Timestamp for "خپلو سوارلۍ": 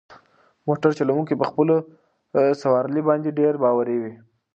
1.51-3.01